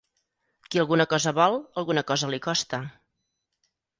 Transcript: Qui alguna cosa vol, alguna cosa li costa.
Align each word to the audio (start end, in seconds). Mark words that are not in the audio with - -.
Qui 0.67 0.79
alguna 0.83 1.05
cosa 1.11 1.33
vol, 1.41 1.59
alguna 1.83 2.03
cosa 2.11 2.31
li 2.33 2.39
costa. 2.47 2.83